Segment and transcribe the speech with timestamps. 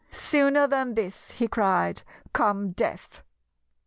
[0.09, 2.01] "Sooner than this," he cried,
[2.33, 3.21] "come death."